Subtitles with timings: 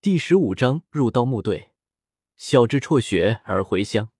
[0.00, 1.70] 第十五章入盗墓队。
[2.36, 4.10] 小智辍学而回乡。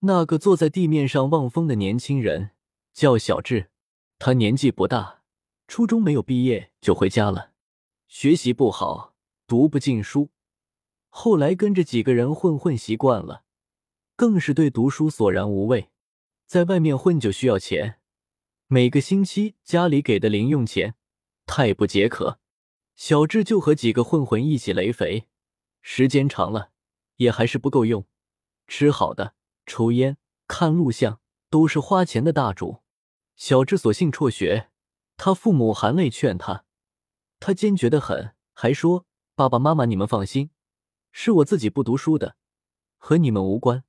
[0.00, 2.50] 那个坐在地面上望风的年轻人
[2.92, 3.70] 叫小智，
[4.18, 5.22] 他年纪不大，
[5.68, 7.52] 初中没有毕业就回家了，
[8.08, 9.14] 学习不好，
[9.46, 10.30] 读不进书。
[11.08, 13.44] 后来跟着几个人混混习惯了，
[14.16, 15.90] 更是对读书索然无味。
[16.46, 18.00] 在外面混就需要钱，
[18.66, 20.96] 每个星期家里给的零用钱
[21.46, 22.40] 太不解渴。
[22.98, 25.28] 小智就和几个混混一起雷肥，
[25.82, 26.72] 时间长了
[27.18, 28.04] 也还是不够用。
[28.66, 32.82] 吃好的、抽烟、看录像都是花钱的大主。
[33.36, 34.70] 小智索性辍学，
[35.16, 36.64] 他父母含泪劝他，
[37.38, 39.06] 他坚决的很，还说
[39.36, 40.50] ：“爸爸妈妈，你们放心，
[41.12, 42.34] 是我自己不读书的，
[42.96, 43.84] 和你们无关。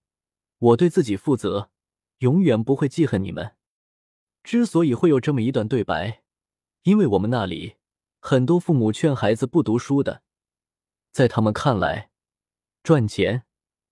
[0.60, 1.72] 我对自己负责，
[2.20, 3.56] 永远不会记恨你们。”
[4.44, 6.22] 之所以会有这么一段对白，
[6.84, 7.78] 因为我们那里。
[8.20, 10.24] 很多父母劝孩子不读书的，
[11.12, 12.12] 在他们看来，
[12.84, 13.44] 赚钱、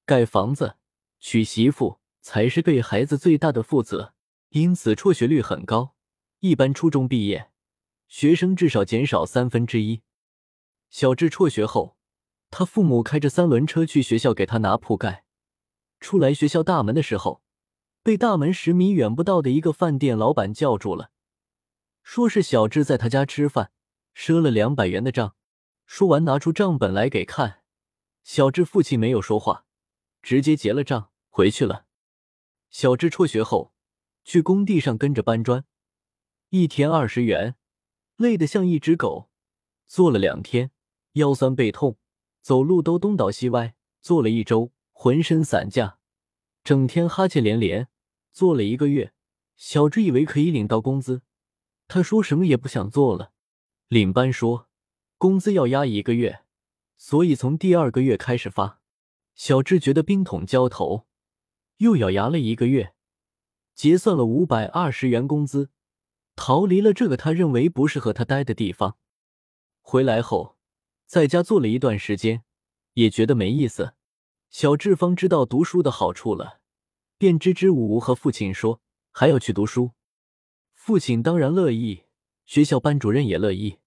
[0.06, 0.76] 盖房子、
[1.18, 4.14] 娶媳妇才是对孩子最大的负责，
[4.50, 5.96] 因此辍学率很高。
[6.42, 7.52] 一般初中毕业，
[8.08, 10.02] 学生至少减少三分之一。
[10.90, 11.98] 小智辍学后，
[12.52, 15.24] 他父母开着三轮车去学校给他拿铺盖。
[16.00, 17.42] 出来学校大门的时候，
[18.04, 21.12] 被大门十米远不到的一个饭店老板叫住了，
[22.04, 23.72] 说是小智在他家吃饭。
[24.18, 25.36] 赊了两百元的账，
[25.86, 27.62] 说完拿出账本来给看。
[28.24, 29.68] 小智父亲没有说话，
[30.24, 31.86] 直接结了账回去了。
[32.72, 33.76] 小智辍学后
[34.24, 35.66] 去工地上跟着搬砖，
[36.50, 37.56] 一天二十元，
[38.16, 39.30] 累得像一只狗。
[39.86, 40.72] 做了两天，
[41.14, 42.00] 腰酸背痛，
[42.42, 43.76] 走路都东倒西歪。
[44.02, 46.00] 做了一周，浑身散架，
[46.64, 47.88] 整天哈欠连连。
[48.32, 49.14] 做了一个月，
[49.56, 51.22] 小智以为可以领到工资，
[51.88, 53.34] 他说什么也不想做了。
[53.90, 54.68] 领班说，
[55.18, 56.42] 工资要压一个月，
[56.98, 58.82] 所以从第二个月开始发。
[59.34, 61.08] 小智觉得冰桶浇头，
[61.78, 62.94] 又咬牙了一个月，
[63.74, 65.70] 结算了五百二十元工资，
[66.36, 68.98] 逃离了这个他认为不适合他待的地方。
[69.80, 70.58] 回来后，
[71.06, 72.44] 在家做了一段时间，
[72.96, 73.94] 也觉得没意思。
[74.50, 76.60] 小智方知道读书的好处了，
[77.18, 78.82] 便支支吾吾和父亲说
[79.14, 79.92] 还要去读书。
[80.74, 82.07] 父亲当然乐意。
[82.48, 83.80] 学校班主任也乐意。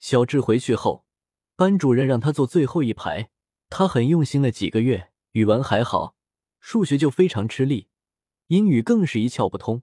[0.00, 1.06] 小智回去后，
[1.54, 3.30] 班主任让他坐最后一排。
[3.68, 6.16] 他很用心了几个月，语文还好，
[6.58, 7.86] 数学就非常吃力，
[8.48, 9.82] 英语更是一窍不通。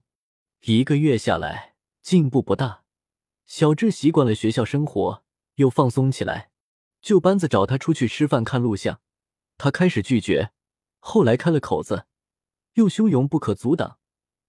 [0.60, 2.84] 一个月下来，进步不大。
[3.46, 5.24] 小智习惯了学校生活，
[5.54, 6.50] 又放松起来。
[7.00, 9.00] 旧班子找他出去吃饭看录像，
[9.56, 10.52] 他开始拒绝，
[10.98, 12.04] 后来开了口子，
[12.74, 13.98] 又汹涌不可阻挡。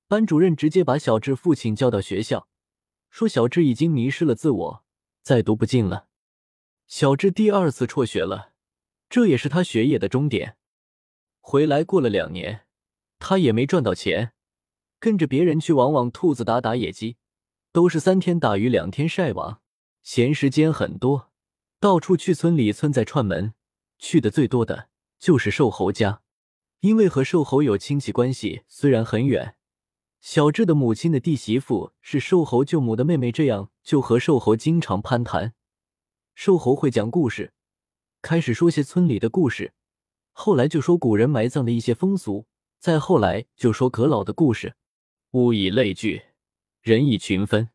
[0.10, 2.49] 班主任直接把小智父亲叫到学校。
[3.10, 4.84] 说小智已经迷失了自我，
[5.22, 6.08] 再读不进了。
[6.88, 8.54] 小智第二次辍学了，
[9.10, 10.58] 这也是他学业的终点。
[11.40, 12.66] 回来过了两年，
[13.18, 14.34] 他也没赚到钱，
[15.00, 17.18] 跟着别人去网网兔子打打野鸡，
[17.72, 19.62] 都是三天打鱼两天晒网，
[20.04, 21.32] 闲时间很多，
[21.80, 23.54] 到处去村里村寨串门，
[23.98, 26.22] 去的最多的就是瘦猴家，
[26.80, 29.56] 因为和瘦猴有亲戚关系，虽然很远。
[30.20, 35.54] 小智的母亲的弟媳妇是瘦猴舅母的妹妹，这样就和瘦猴经常攀谈。
[36.36, 37.54] 瘦猴会讲故事，
[38.22, 39.74] 开始说些村里的故事，
[40.34, 42.48] 后来就说古人埋葬的一些风俗，
[42.80, 44.76] 再后来就说阁老的故事。
[45.32, 46.24] 物以类聚，
[46.82, 47.70] 人以群分，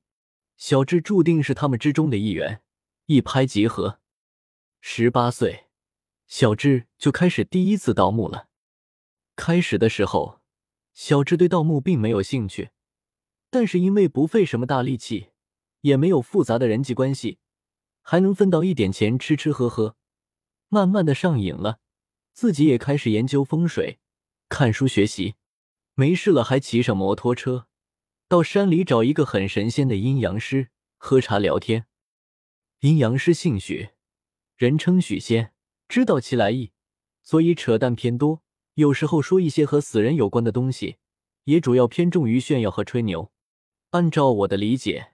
[0.57, 2.63] 小智注定是他们之中的一员，
[3.07, 4.01] 一拍即合。
[4.81, 5.67] 十八岁，
[6.27, 8.49] 小智就开始第一次盗墓了。
[9.35, 10.44] 开始的时候。
[10.95, 12.71] 小智对盗墓并没有兴趣，
[13.51, 15.31] 但是因为不费什么大力气，
[15.81, 17.39] 也没有复杂的人际关系，
[18.01, 19.97] 还能分到一点钱吃吃喝喝，
[20.69, 21.81] 慢慢的上瘾了，
[22.33, 23.99] 自己也开始研究风水，
[24.49, 25.35] 看书学习，
[25.95, 27.67] 没事了还骑上摩托车，
[28.29, 31.87] 到山里找一个很神仙的阴阳师喝茶聊天。
[32.81, 33.91] 阴阳师姓许，
[34.55, 35.53] 人称许仙，
[35.89, 36.71] 知道其来意，
[37.21, 38.44] 所以扯淡偏多。
[38.75, 40.97] 有时候说一些和死人有关的东西，
[41.45, 43.31] 也主要偏重于炫耀和吹牛。
[43.91, 45.13] 按照我的理解，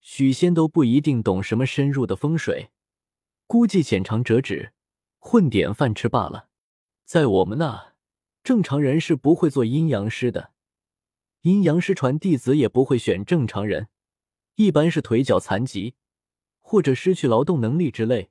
[0.00, 2.70] 许仙都不一定懂什么深入的风水，
[3.46, 4.72] 估计浅尝辄止，
[5.18, 6.48] 混点饭吃罢了。
[7.04, 7.94] 在我们那，
[8.42, 10.52] 正常人是不会做阴阳师的，
[11.42, 13.88] 阴阳师传弟子也不会选正常人，
[14.54, 15.94] 一般是腿脚残疾
[16.62, 18.30] 或者失去劳动能力之类，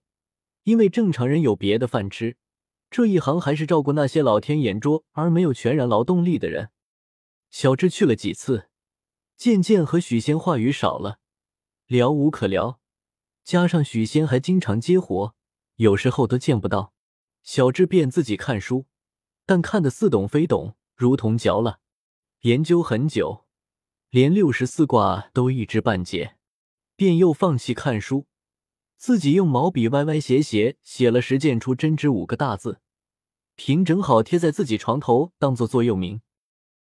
[0.64, 2.38] 因为正常人有别的饭吃。
[2.96, 6.70] 这一行还是照顾那些老天眼拙而没有全然劳动力的人。
[7.50, 8.70] 小智去了几次，
[9.36, 11.20] 渐渐和许仙话语少了，
[11.88, 12.80] 聊无可聊。
[13.44, 15.36] 加上许仙还经常接活，
[15.76, 16.94] 有时候都见不到。
[17.44, 18.86] 小智便自己看书，
[19.46, 21.82] 但看得似懂非懂，如同嚼了。
[22.44, 23.44] 研究很久，
[24.10, 26.38] 连六十四卦都一知半解，
[26.96, 28.28] 便又放弃看书，
[28.96, 32.80] 自己用毛笔歪歪斜斜写了“实践出真知”五个大字，
[33.56, 36.20] 平整好贴在自己床头，当做座右铭。